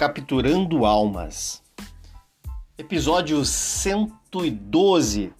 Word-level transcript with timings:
Capturando 0.00 0.86
Almas. 0.86 1.62
Episódio 2.78 3.44
112. 3.44 5.30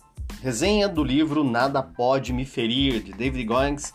Resenha 0.42 0.86
do 0.86 1.02
livro 1.02 1.42
Nada 1.42 1.82
Pode 1.82 2.30
Me 2.34 2.44
Ferir, 2.44 3.02
de 3.02 3.12
David 3.12 3.42
Goins. 3.44 3.94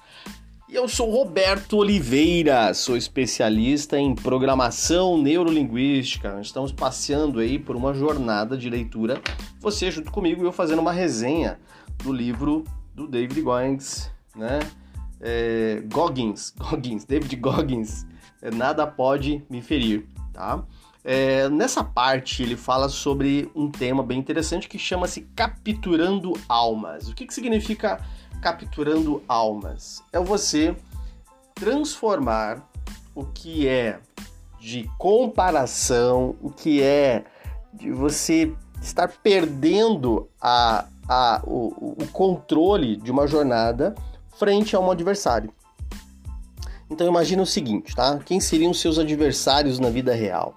E 0.68 0.74
eu 0.74 0.88
sou 0.88 1.12
Roberto 1.12 1.78
Oliveira, 1.78 2.74
sou 2.74 2.98
especialista 2.98 4.00
em 4.00 4.16
programação 4.16 5.22
neurolinguística. 5.22 6.40
Estamos 6.42 6.72
passeando 6.72 7.40
aí 7.40 7.60
por 7.60 7.76
uma 7.76 7.94
jornada 7.94 8.58
de 8.58 8.68
leitura, 8.68 9.22
você 9.60 9.92
junto 9.92 10.12
comigo 10.12 10.42
e 10.42 10.48
eu 10.48 10.52
fazendo 10.52 10.80
uma 10.80 10.92
resenha 10.92 11.60
do 12.04 12.12
livro 12.12 12.64
do 12.96 13.08
David 13.08 13.40
Goins, 13.40 14.10
né? 14.36 14.58
É, 15.22 15.84
Goggins, 15.94 16.50
Goggins, 16.58 17.06
David 17.06 17.36
Goggins, 17.36 18.08
é, 18.42 18.50
Nada 18.50 18.88
Pode 18.88 19.46
Me 19.48 19.62
Ferir 19.62 20.08
tá? 20.36 20.64
É, 21.04 21.48
nessa 21.50 21.84
parte 21.84 22.44
ele 22.44 22.58
fala 22.58 22.90
sobre 22.90 23.50
um 23.56 23.70
tema 23.70 24.04
bem 24.04 24.20
interessante 24.20 24.68
que 24.68 24.78
chama-se 24.78 25.22
capturando 25.36 26.34
almas. 26.50 27.08
O 27.08 27.14
que, 27.16 27.26
que 27.26 27.34
significa 27.34 28.00
capturando 28.42 29.24
almas? 29.28 30.04
É 30.12 30.20
você 30.20 30.76
transformar 31.54 32.68
o 33.14 33.24
que 33.24 33.68
é 33.68 34.00
de 34.60 34.90
comparação, 34.98 36.36
o 36.42 36.50
que 36.50 36.82
é 36.82 37.24
de 37.72 37.92
você 37.92 38.54
estar 38.82 39.08
perdendo 39.08 40.28
a, 40.42 40.88
a, 41.08 41.42
o, 41.46 41.96
o 42.02 42.08
controle 42.12 42.98
de 42.98 43.12
uma 43.12 43.28
jornada 43.28 43.94
frente 44.38 44.76
a 44.76 44.80
um 44.80 44.92
adversário. 44.92 45.54
Então 46.90 47.08
imagina 47.08 47.42
o 47.42 47.46
seguinte, 47.46 47.96
tá? 47.96 48.20
Quem 48.20 48.40
seriam 48.40 48.74
seus 48.74 49.00
adversários 49.00 49.80
na 49.80 49.90
vida 49.90 50.14
real? 50.14 50.56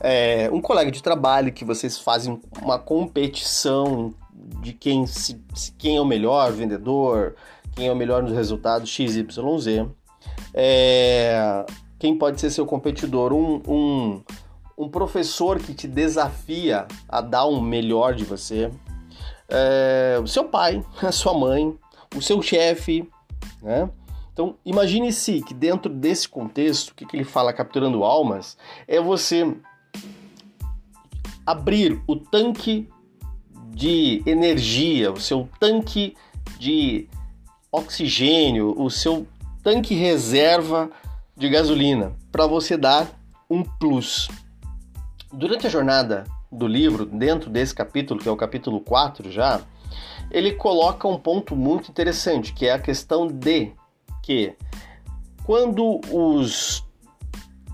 É, 0.00 0.48
um 0.52 0.60
colega 0.60 0.90
de 0.90 1.02
trabalho 1.02 1.52
que 1.52 1.64
vocês 1.64 1.98
fazem 1.98 2.40
uma 2.62 2.78
competição 2.78 4.14
de 4.62 4.72
quem, 4.72 5.06
se, 5.06 5.42
quem 5.78 5.96
é 5.96 6.00
o 6.00 6.04
melhor 6.04 6.52
vendedor, 6.52 7.34
quem 7.74 7.88
é 7.88 7.92
o 7.92 7.96
melhor 7.96 8.22
nos 8.22 8.32
resultados 8.32 8.90
XYZ. 8.90 9.26
É, 10.52 11.64
quem 11.98 12.16
pode 12.16 12.40
ser 12.40 12.50
seu 12.50 12.66
competidor? 12.66 13.32
Um, 13.32 13.62
um, 13.66 14.22
um 14.78 14.88
professor 14.88 15.58
que 15.58 15.74
te 15.74 15.88
desafia 15.88 16.86
a 17.08 17.20
dar 17.20 17.46
um 17.46 17.60
melhor 17.60 18.14
de 18.14 18.24
você. 18.24 18.70
É, 19.48 20.18
o 20.22 20.26
seu 20.26 20.44
pai, 20.44 20.84
a 21.02 21.12
sua 21.12 21.34
mãe, 21.34 21.76
o 22.14 22.20
seu 22.20 22.40
chefe, 22.42 23.08
né? 23.62 23.88
Então, 24.36 24.54
imagine-se 24.66 25.40
que 25.40 25.54
dentro 25.54 25.90
desse 25.90 26.28
contexto, 26.28 26.90
o 26.90 26.94
que, 26.94 27.06
que 27.06 27.16
ele 27.16 27.24
fala 27.24 27.54
capturando 27.54 28.04
almas, 28.04 28.54
é 28.86 29.00
você 29.00 29.56
abrir 31.46 32.02
o 32.06 32.16
tanque 32.16 32.86
de 33.68 34.22
energia, 34.26 35.10
o 35.10 35.18
seu 35.18 35.48
tanque 35.58 36.14
de 36.58 37.08
oxigênio, 37.72 38.78
o 38.78 38.90
seu 38.90 39.26
tanque 39.62 39.94
reserva 39.94 40.90
de 41.34 41.48
gasolina, 41.48 42.12
para 42.30 42.46
você 42.46 42.76
dar 42.76 43.18
um 43.48 43.62
plus. 43.62 44.28
Durante 45.32 45.66
a 45.66 45.70
jornada 45.70 46.24
do 46.52 46.66
livro, 46.66 47.06
dentro 47.06 47.48
desse 47.48 47.74
capítulo, 47.74 48.20
que 48.20 48.28
é 48.28 48.32
o 48.32 48.36
capítulo 48.36 48.80
4 48.82 49.32
já, 49.32 49.62
ele 50.30 50.52
coloca 50.52 51.08
um 51.08 51.18
ponto 51.18 51.56
muito 51.56 51.90
interessante, 51.90 52.52
que 52.52 52.66
é 52.66 52.74
a 52.74 52.78
questão 52.78 53.26
de 53.26 53.72
que 54.26 54.52
quando 55.44 56.00
os 56.10 56.84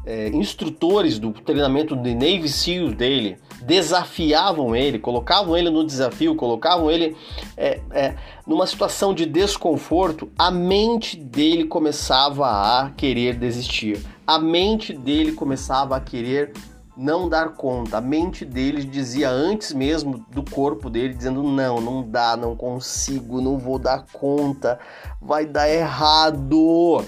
é, 0.05 0.29
instrutores 0.29 1.19
do 1.19 1.33
treinamento 1.33 1.97
de 1.97 2.15
Navy 2.15 2.49
SEAL 2.49 2.91
dele 2.91 3.39
desafiavam 3.63 4.77
ele, 4.77 4.99
colocavam 4.99 5.57
ele 5.57 5.71
no 5.71 5.87
desafio, 5.87 6.35
colocavam 6.35 6.91
ele 6.91 7.17
é, 7.57 7.81
é, 7.93 8.15
numa 8.47 8.67
situação 8.67 9.15
de 9.15 9.25
desconforto, 9.25 10.31
a 10.37 10.51
mente 10.51 11.17
dele 11.17 11.65
começava 11.65 12.47
a 12.47 12.91
querer 12.91 13.37
desistir, 13.37 14.05
a 14.27 14.39
mente 14.39 14.93
dele 14.93 15.33
começava 15.33 15.97
a 15.97 16.01
querer 16.01 16.53
não 16.97 17.29
dar 17.29 17.51
conta. 17.51 17.99
A 17.99 18.01
mente 18.01 18.45
dele 18.45 18.85
dizia 18.85 19.31
antes 19.31 19.73
mesmo 19.73 20.25
do 20.31 20.43
corpo 20.43 20.91
dele, 20.91 21.15
dizendo: 21.15 21.43
não, 21.43 21.81
não 21.81 22.03
dá, 22.03 22.37
não 22.37 22.57
consigo, 22.57 23.41
não 23.41 23.59
vou 23.59 23.79
dar 23.79 24.07
conta, 24.13 24.79
vai 25.21 25.47
dar 25.47 25.69
errado. 25.69 27.05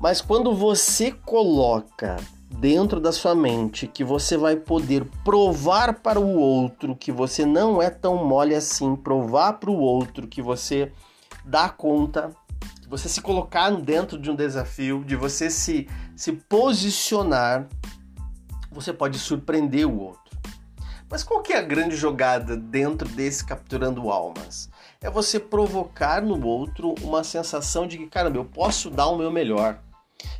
Mas 0.00 0.20
quando 0.20 0.54
você 0.54 1.12
coloca 1.12 2.16
dentro 2.58 3.00
da 3.00 3.12
sua 3.12 3.34
mente 3.34 3.86
que 3.86 4.02
você 4.02 4.36
vai 4.36 4.56
poder 4.56 5.04
provar 5.24 6.00
para 6.00 6.18
o 6.18 6.38
outro 6.38 6.96
que 6.96 7.12
você 7.12 7.46
não 7.46 7.80
é 7.80 7.88
tão 7.88 8.24
mole 8.24 8.54
assim, 8.54 8.96
provar 8.96 9.54
para 9.54 9.70
o 9.70 9.78
outro 9.78 10.26
que 10.26 10.42
você 10.42 10.90
dá 11.44 11.68
conta, 11.68 12.30
que 12.82 12.88
você 12.88 13.08
se 13.08 13.20
colocar 13.20 13.70
dentro 13.70 14.18
de 14.18 14.30
um 14.30 14.34
desafio, 14.34 15.04
de 15.04 15.16
você 15.16 15.48
se, 15.50 15.88
se 16.16 16.32
posicionar 16.32 17.68
você 18.70 18.92
pode 18.92 19.18
surpreender 19.18 19.86
o 19.86 19.98
outro. 19.98 20.38
Mas 21.10 21.24
qual 21.24 21.42
que 21.42 21.52
é 21.52 21.58
a 21.58 21.62
grande 21.62 21.96
jogada 21.96 22.56
dentro 22.56 23.08
desse 23.08 23.44
capturando 23.44 24.10
almas? 24.10 24.70
É 25.00 25.10
você 25.10 25.40
provocar 25.40 26.22
no 26.22 26.46
outro 26.46 26.94
uma 27.02 27.24
sensação 27.24 27.86
de 27.86 27.98
que, 27.98 28.06
caramba, 28.06 28.38
eu 28.38 28.44
posso 28.44 28.88
dar 28.88 29.08
o 29.08 29.18
meu 29.18 29.30
melhor. 29.30 29.80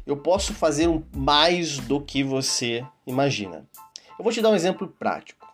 Eu 0.06 0.16
posso 0.16 0.54
fazer 0.54 0.88
mais 1.14 1.78
do 1.78 2.00
que 2.00 2.22
você 2.22 2.86
imagina. 3.04 3.66
Eu 4.16 4.22
vou 4.22 4.32
te 4.32 4.40
dar 4.40 4.50
um 4.50 4.54
exemplo 4.54 4.86
prático. 4.86 5.48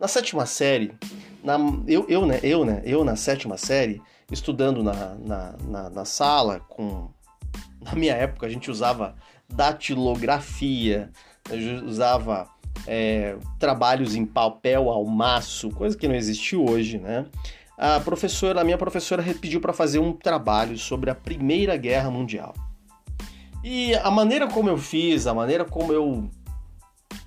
Na 0.00 0.08
sétima 0.08 0.46
série, 0.46 0.94
na, 1.44 1.56
eu, 1.86 2.06
eu, 2.08 2.24
né, 2.24 2.40
eu, 2.42 2.64
né, 2.64 2.82
eu 2.84 3.04
na 3.04 3.14
sétima 3.14 3.58
série, 3.58 4.00
estudando 4.30 4.82
na, 4.82 5.14
na, 5.16 5.54
na, 5.68 5.90
na 5.90 6.04
sala, 6.04 6.60
com 6.60 7.10
na 7.80 7.94
minha 7.94 8.14
época 8.14 8.46
a 8.46 8.48
gente 8.48 8.70
usava 8.70 9.16
datilografia, 9.48 11.10
usava 11.84 12.48
é, 12.86 13.36
trabalhos 13.58 14.14
em 14.14 14.24
papel 14.24 14.90
ao 14.90 15.04
maço, 15.04 15.70
coisa 15.70 15.96
que 15.96 16.08
não 16.08 16.14
existe 16.14 16.56
hoje, 16.56 16.98
né? 16.98 17.26
A 17.76 18.00
professora, 18.00 18.60
a 18.60 18.64
minha 18.64 18.78
professora 18.78 19.22
pediu 19.40 19.60
para 19.60 19.72
fazer 19.72 19.98
um 19.98 20.12
trabalho 20.12 20.78
sobre 20.78 21.10
a 21.10 21.14
Primeira 21.14 21.76
Guerra 21.76 22.10
Mundial. 22.10 22.54
E 23.64 23.94
a 23.94 24.10
maneira 24.10 24.46
como 24.46 24.68
eu 24.68 24.76
fiz, 24.76 25.26
a 25.26 25.34
maneira 25.34 25.64
como 25.64 25.92
eu 25.92 26.28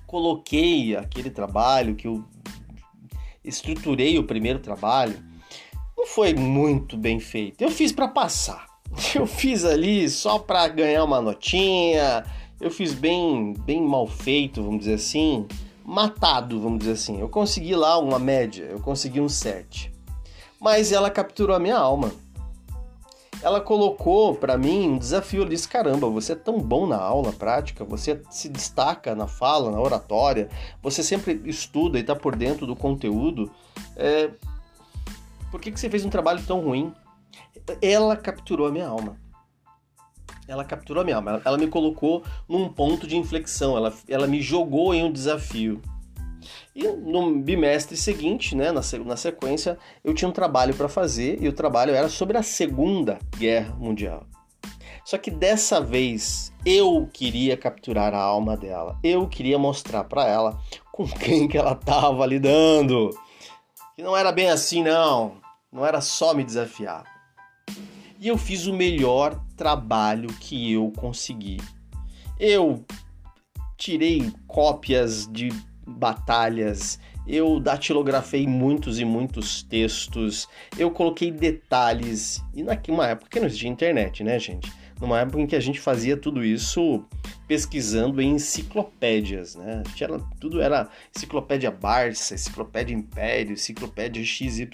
coloquei 0.06 0.96
aquele 0.96 1.30
trabalho, 1.30 1.94
que 1.94 2.06
eu 2.06 2.24
estruturei 3.44 4.18
o 4.18 4.24
primeiro 4.24 4.58
trabalho, 4.58 5.18
não 5.96 6.06
foi 6.06 6.34
muito 6.34 6.96
bem 6.96 7.18
feito. 7.18 7.62
Eu 7.62 7.70
fiz 7.70 7.92
para 7.92 8.08
passar. 8.08 8.66
Eu 9.14 9.26
fiz 9.26 9.64
ali 9.64 10.08
só 10.08 10.38
para 10.38 10.68
ganhar 10.68 11.02
uma 11.02 11.20
notinha, 11.20 12.24
eu 12.60 12.70
fiz 12.70 12.94
bem, 12.94 13.52
bem 13.52 13.82
mal 13.82 14.06
feito, 14.06 14.62
vamos 14.62 14.80
dizer 14.80 14.94
assim, 14.94 15.46
matado, 15.84 16.60
vamos 16.60 16.78
dizer 16.80 16.92
assim. 16.92 17.20
Eu 17.20 17.28
consegui 17.28 17.74
lá 17.74 17.98
uma 17.98 18.18
média, 18.18 18.64
eu 18.64 18.80
consegui 18.80 19.20
um 19.20 19.28
7. 19.28 19.92
Mas 20.60 20.90
ela 20.90 21.10
capturou 21.10 21.54
a 21.54 21.60
minha 21.60 21.76
alma. 21.76 22.10
Ela 23.42 23.60
colocou 23.60 24.34
para 24.34 24.56
mim 24.56 24.88
um 24.88 24.98
desafio, 24.98 25.42
eu 25.42 25.48
disse: 25.48 25.68
caramba, 25.68 26.08
você 26.08 26.32
é 26.32 26.36
tão 26.36 26.58
bom 26.58 26.86
na 26.86 26.96
aula 26.96 27.32
prática, 27.32 27.84
você 27.84 28.22
se 28.30 28.48
destaca 28.48 29.14
na 29.14 29.26
fala, 29.26 29.70
na 29.70 29.78
oratória, 29.78 30.48
você 30.82 31.02
sempre 31.02 31.42
estuda 31.44 31.98
e 31.98 32.00
está 32.00 32.16
por 32.16 32.34
dentro 32.34 32.66
do 32.66 32.74
conteúdo. 32.74 33.50
É... 33.94 34.30
Por 35.50 35.60
que, 35.60 35.70
que 35.70 35.78
você 35.78 35.90
fez 35.90 36.04
um 36.04 36.10
trabalho 36.10 36.42
tão 36.46 36.60
ruim? 36.60 36.92
Ela 37.82 38.16
capturou 38.16 38.66
a 38.66 38.72
minha 38.72 38.88
alma 38.88 39.25
ela 40.48 40.64
capturou 40.64 41.02
a 41.02 41.04
minha 41.04 41.16
alma. 41.16 41.40
Ela, 41.44 41.58
me 41.58 41.66
colocou 41.66 42.22
num 42.48 42.68
ponto 42.68 43.06
de 43.06 43.16
inflexão, 43.16 43.76
ela, 43.76 43.92
ela 44.08 44.26
me 44.26 44.40
jogou 44.40 44.94
em 44.94 45.04
um 45.04 45.12
desafio. 45.12 45.80
E 46.74 46.86
no 46.86 47.38
bimestre 47.40 47.96
seguinte, 47.96 48.54
né, 48.54 48.70
na, 48.70 48.80
na 49.04 49.16
sequência, 49.16 49.78
eu 50.04 50.14
tinha 50.14 50.28
um 50.28 50.32
trabalho 50.32 50.74
para 50.74 50.88
fazer 50.88 51.42
e 51.42 51.48
o 51.48 51.52
trabalho 51.52 51.94
era 51.94 52.08
sobre 52.08 52.36
a 52.36 52.42
Segunda 52.42 53.18
Guerra 53.36 53.74
Mundial. 53.74 54.26
Só 55.04 55.16
que 55.16 55.30
dessa 55.30 55.80
vez 55.80 56.52
eu 56.64 57.08
queria 57.12 57.56
capturar 57.56 58.12
a 58.14 58.20
alma 58.20 58.56
dela. 58.56 58.98
Eu 59.02 59.28
queria 59.28 59.58
mostrar 59.58 60.04
para 60.04 60.26
ela 60.26 60.60
com 60.92 61.06
quem 61.18 61.48
que 61.48 61.56
ela 61.56 61.72
estava 61.72 62.26
lidando. 62.26 63.10
Que 63.94 64.02
não 64.02 64.16
era 64.16 64.30
bem 64.30 64.50
assim 64.50 64.82
não. 64.82 65.36
Não 65.72 65.84
era 65.86 66.00
só 66.00 66.34
me 66.34 66.44
desafiar 66.44 67.16
e 68.18 68.28
eu 68.28 68.38
fiz 68.38 68.66
o 68.66 68.72
melhor 68.72 69.40
trabalho 69.56 70.28
que 70.40 70.72
eu 70.72 70.92
consegui. 70.96 71.58
Eu 72.38 72.84
tirei 73.76 74.30
cópias 74.46 75.26
de 75.30 75.48
batalhas, 75.86 76.98
eu 77.26 77.58
datilografei 77.58 78.46
muitos 78.46 78.98
e 78.98 79.04
muitos 79.04 79.62
textos, 79.62 80.48
eu 80.78 80.90
coloquei 80.90 81.30
detalhes. 81.30 82.42
E 82.54 82.62
naquela 82.62 83.08
época 83.08 83.30
que 83.30 83.40
não 83.40 83.46
existia 83.46 83.70
internet, 83.70 84.22
né, 84.22 84.38
gente? 84.38 84.70
numa 85.00 85.20
época 85.20 85.40
em 85.40 85.46
que 85.46 85.56
a 85.56 85.60
gente 85.60 85.78
fazia 85.78 86.16
tudo 86.16 86.44
isso 86.44 87.04
pesquisando 87.46 88.20
em 88.20 88.32
enciclopédias, 88.32 89.54
né? 89.54 89.82
Era, 90.00 90.18
tudo 90.40 90.60
era 90.60 90.88
enciclopédia 91.14 91.70
Barça, 91.70 92.34
enciclopédia 92.34 92.94
Império, 92.94 93.52
enciclopédia 93.52 94.24
XYZ. 94.24 94.68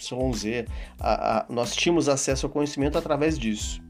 A, 0.99 1.39
a, 1.39 1.47
nós 1.51 1.75
tínhamos 1.75 2.09
acesso 2.09 2.47
ao 2.47 2.53
conhecimento 2.53 2.97
através 2.97 3.39
disso. 3.39 3.82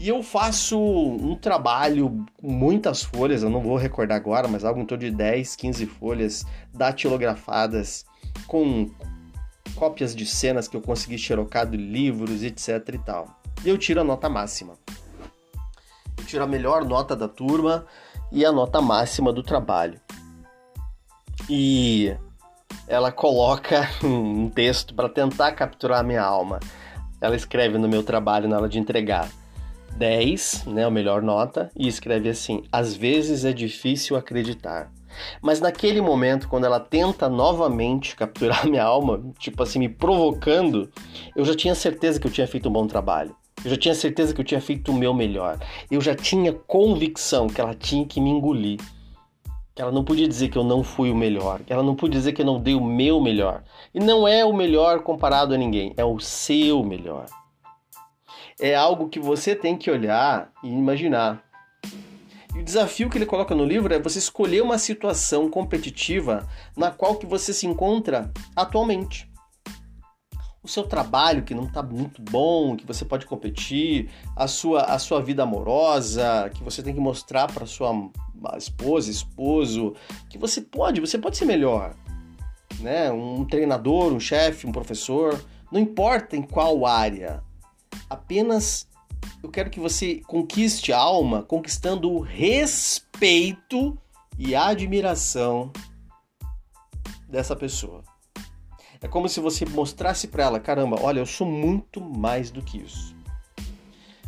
E 0.00 0.08
eu 0.08 0.22
faço 0.22 0.80
um 0.80 1.36
trabalho 1.36 2.24
com 2.40 2.50
muitas 2.50 3.02
folhas, 3.02 3.42
eu 3.42 3.50
não 3.50 3.60
vou 3.60 3.76
recordar 3.76 4.16
agora, 4.16 4.48
mas 4.48 4.64
algo 4.64 4.80
em 4.80 4.86
torno 4.86 5.04
de 5.04 5.10
10, 5.10 5.54
15 5.56 5.84
folhas 5.84 6.46
datilografadas 6.72 8.06
com 8.46 8.90
cópias 9.74 10.16
de 10.16 10.24
cenas 10.24 10.66
que 10.66 10.74
eu 10.74 10.80
consegui 10.80 11.18
xerocar 11.18 11.66
de 11.66 11.76
livros, 11.76 12.42
etc 12.42 12.94
e 12.94 12.98
tal. 12.98 13.28
E 13.62 13.68
eu 13.68 13.76
tiro 13.76 14.00
a 14.00 14.04
nota 14.04 14.26
máxima. 14.26 14.72
Eu 16.16 16.24
tiro 16.24 16.44
a 16.44 16.46
melhor 16.46 16.82
nota 16.82 17.14
da 17.14 17.28
turma 17.28 17.84
e 18.32 18.42
a 18.42 18.50
nota 18.50 18.80
máxima 18.80 19.30
do 19.30 19.42
trabalho. 19.42 20.00
E 21.46 22.16
ela 22.88 23.12
coloca 23.12 23.86
um 24.02 24.48
texto 24.48 24.94
para 24.94 25.10
tentar 25.10 25.52
capturar 25.52 26.00
a 26.00 26.02
minha 26.02 26.22
alma. 26.22 26.58
Ela 27.20 27.36
escreve 27.36 27.76
no 27.76 27.86
meu 27.86 28.02
trabalho 28.02 28.48
na 28.48 28.56
hora 28.56 28.68
de 28.68 28.78
entregar 28.78 29.28
10, 30.00 30.64
né, 30.64 30.86
a 30.86 30.90
melhor 30.90 31.20
nota, 31.20 31.70
e 31.76 31.86
escreve 31.86 32.30
assim: 32.30 32.62
às 32.72 32.96
vezes 32.96 33.44
é 33.44 33.52
difícil 33.52 34.16
acreditar. 34.16 34.90
Mas 35.42 35.60
naquele 35.60 36.00
momento, 36.00 36.48
quando 36.48 36.64
ela 36.64 36.80
tenta 36.80 37.28
novamente 37.28 38.16
capturar 38.16 38.64
minha 38.66 38.82
alma, 38.82 39.22
tipo 39.38 39.62
assim, 39.62 39.78
me 39.78 39.90
provocando, 39.90 40.90
eu 41.36 41.44
já 41.44 41.54
tinha 41.54 41.74
certeza 41.74 42.18
que 42.18 42.26
eu 42.26 42.30
tinha 42.30 42.46
feito 42.46 42.70
um 42.70 42.72
bom 42.72 42.86
trabalho. 42.86 43.36
Eu 43.62 43.70
já 43.70 43.76
tinha 43.76 43.94
certeza 43.94 44.32
que 44.32 44.40
eu 44.40 44.44
tinha 44.44 44.60
feito 44.60 44.90
o 44.90 44.94
meu 44.94 45.12
melhor. 45.12 45.58
Eu 45.90 46.00
já 46.00 46.14
tinha 46.14 46.50
convicção 46.50 47.46
que 47.46 47.60
ela 47.60 47.74
tinha 47.74 48.06
que 48.06 48.18
me 48.18 48.30
engolir. 48.30 48.80
Que 49.74 49.82
ela 49.82 49.92
não 49.92 50.02
podia 50.02 50.26
dizer 50.26 50.48
que 50.48 50.56
eu 50.56 50.64
não 50.64 50.82
fui 50.82 51.10
o 51.10 51.14
melhor. 51.14 51.60
Que 51.60 51.74
ela 51.74 51.82
não 51.82 51.94
podia 51.94 52.18
dizer 52.18 52.32
que 52.32 52.40
eu 52.40 52.46
não 52.46 52.58
dei 52.58 52.74
o 52.74 52.82
meu 52.82 53.20
melhor. 53.20 53.62
E 53.92 54.00
não 54.00 54.26
é 54.26 54.46
o 54.46 54.52
melhor 54.54 55.00
comparado 55.00 55.52
a 55.52 55.58
ninguém, 55.58 55.92
é 55.98 56.04
o 56.04 56.18
seu 56.18 56.82
melhor 56.82 57.26
é 58.60 58.74
algo 58.74 59.08
que 59.08 59.18
você 59.18 59.56
tem 59.56 59.76
que 59.76 59.90
olhar 59.90 60.52
e 60.62 60.68
imaginar. 60.68 61.42
E 62.54 62.58
o 62.58 62.64
desafio 62.64 63.08
que 63.08 63.16
ele 63.16 63.26
coloca 63.26 63.54
no 63.54 63.64
livro 63.64 63.94
é 63.94 63.98
você 63.98 64.18
escolher 64.18 64.62
uma 64.62 64.76
situação 64.76 65.48
competitiva 65.48 66.46
na 66.76 66.90
qual 66.90 67.16
que 67.16 67.26
você 67.26 67.52
se 67.52 67.66
encontra 67.66 68.30
atualmente. 68.54 69.30
O 70.62 70.68
seu 70.68 70.82
trabalho 70.82 71.42
que 71.42 71.54
não 71.54 71.64
está 71.64 71.82
muito 71.82 72.20
bom, 72.20 72.76
que 72.76 72.86
você 72.86 73.02
pode 73.02 73.24
competir, 73.24 74.10
a 74.36 74.46
sua, 74.46 74.82
a 74.82 74.98
sua 74.98 75.22
vida 75.22 75.42
amorosa, 75.42 76.50
que 76.54 76.62
você 76.62 76.82
tem 76.82 76.92
que 76.92 77.00
mostrar 77.00 77.50
para 77.50 77.64
sua 77.64 78.10
esposa, 78.58 79.10
esposo, 79.10 79.94
que 80.28 80.36
você 80.36 80.60
pode, 80.60 81.00
você 81.00 81.16
pode 81.16 81.38
ser 81.38 81.46
melhor. 81.46 81.94
Né? 82.80 83.10
Um 83.10 83.44
treinador, 83.46 84.12
um 84.12 84.20
chefe, 84.20 84.66
um 84.66 84.72
professor, 84.72 85.42
não 85.72 85.80
importa 85.80 86.36
em 86.36 86.42
qual 86.42 86.84
área, 86.84 87.42
apenas 88.10 88.86
eu 89.42 89.50
quero 89.50 89.70
que 89.70 89.80
você 89.80 90.20
conquiste 90.26 90.92
a 90.92 90.98
alma 90.98 91.42
conquistando 91.42 92.10
o 92.10 92.20
respeito 92.20 93.96
e 94.38 94.54
a 94.54 94.66
admiração 94.66 95.70
dessa 97.28 97.54
pessoa. 97.54 98.02
É 99.00 99.08
como 99.08 99.28
se 99.28 99.40
você 99.40 99.64
mostrasse 99.64 100.28
para 100.28 100.44
ela, 100.44 100.60
caramba, 100.60 100.98
olha, 101.00 101.20
eu 101.20 101.26
sou 101.26 101.46
muito 101.46 102.00
mais 102.00 102.50
do 102.50 102.60
que 102.60 102.78
isso. 102.78 103.14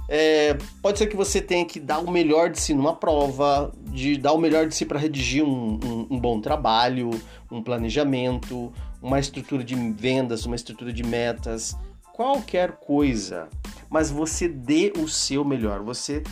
É, 0.08 0.56
pode 0.82 0.98
ser 0.98 1.06
que 1.06 1.16
você 1.16 1.40
tenha 1.40 1.64
que 1.64 1.78
dar 1.78 1.98
o 1.98 2.10
melhor 2.10 2.50
de 2.50 2.60
si 2.60 2.74
numa 2.74 2.94
prova, 2.94 3.72
de 3.90 4.16
dar 4.16 4.32
o 4.32 4.38
melhor 4.38 4.66
de 4.66 4.74
si 4.74 4.84
para 4.84 4.98
redigir 4.98 5.44
um, 5.44 5.78
um, 5.82 6.06
um, 6.10 6.20
bom 6.20 6.40
trabalho, 6.40 7.10
um 7.50 7.62
planejamento, 7.62 8.72
uma 9.00 9.18
estrutura 9.18 9.62
de 9.62 9.74
vendas, 9.74 10.44
uma 10.44 10.56
estrutura 10.56 10.92
de 10.92 11.02
metas, 11.02 11.76
qualquer 12.12 12.72
coisa, 12.72 13.48
mas 13.92 14.10
você 14.10 14.48
dê 14.48 14.90
o 14.96 15.06
seu 15.06 15.44
melhor, 15.44 15.82
você 15.82 16.22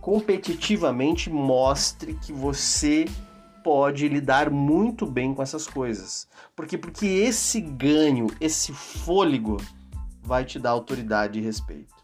competitivamente 0.00 1.30
mostre 1.30 2.14
que 2.14 2.32
você 2.32 3.04
pode 3.62 4.08
lidar 4.08 4.50
muito 4.50 5.06
bem 5.06 5.32
com 5.32 5.40
essas 5.40 5.64
coisas. 5.64 6.26
Porque 6.56 6.76
porque 6.76 7.06
esse 7.06 7.60
ganho, 7.60 8.26
esse 8.40 8.72
fôlego 8.72 9.58
vai 10.20 10.44
te 10.44 10.58
dar 10.58 10.70
autoridade 10.70 11.38
e 11.38 11.42
respeito. 11.42 11.94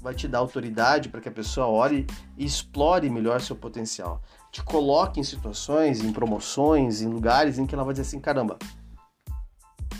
Vai 0.00 0.12
te 0.12 0.26
dar 0.26 0.38
autoridade 0.38 1.08
para 1.08 1.20
que 1.20 1.28
a 1.28 1.32
pessoa 1.32 1.68
olhe 1.68 2.04
e 2.36 2.44
explore 2.44 3.08
melhor 3.08 3.40
seu 3.40 3.54
potencial. 3.54 4.20
Te 4.50 4.60
coloque 4.64 5.20
em 5.20 5.24
situações, 5.24 6.02
em 6.02 6.12
promoções, 6.12 7.00
em 7.00 7.06
lugares 7.06 7.58
em 7.60 7.66
que 7.66 7.76
ela 7.76 7.84
vai 7.84 7.92
dizer 7.92 8.02
assim: 8.02 8.18
caramba, 8.18 8.58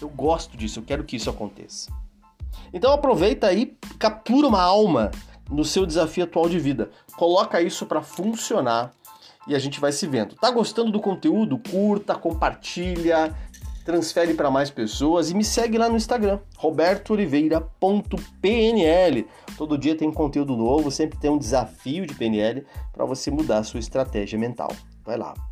eu 0.01 0.09
gosto 0.09 0.57
disso, 0.57 0.81
eu 0.81 0.83
quero 0.83 1.05
que 1.05 1.15
isso 1.15 1.31
aconteça. 1.31 1.93
Então 2.73 2.93
aproveita 2.93 3.47
aí, 3.47 3.77
captura 3.99 4.47
uma 4.47 4.63
alma 4.63 5.11
no 5.51 5.65
seu 5.65 5.85
desafio 5.85 6.25
atual 6.25 6.49
de 6.49 6.59
vida. 6.59 6.91
Coloca 7.17 7.61
isso 7.61 7.87
para 7.87 8.03
funcionar 8.03 8.93
e 9.47 9.55
a 9.55 9.59
gente 9.59 9.81
vai 9.81 9.93
se 9.93 10.07
vendo. 10.07 10.35
Tá 10.37 10.51
gostando 10.51 10.93
do 10.93 11.01
conteúdo? 11.01 11.61
Curta, 11.71 12.15
compartilha, 12.15 13.35
transfere 13.85 14.35
para 14.35 14.51
mais 14.51 14.71
pessoas 14.71 15.31
e 15.31 15.35
me 15.35 15.43
segue 15.43 15.77
lá 15.77 15.89
no 15.89 15.97
Instagram, 15.97 16.39
robertooliveira.pnl. 16.57 19.25
Todo 19.57 19.79
dia 19.79 19.97
tem 19.97 20.13
conteúdo 20.13 20.57
novo, 20.57 20.91
sempre 20.91 21.19
tem 21.19 21.31
um 21.31 21.39
desafio 21.39 22.07
de 22.07 22.15
PNL 22.15 22.65
para 22.93 23.05
você 23.05 23.31
mudar 23.31 23.59
a 23.59 23.65
sua 23.65 23.81
estratégia 23.81 24.39
mental. 24.39 24.71
Vai 25.05 25.17
lá. 25.17 25.50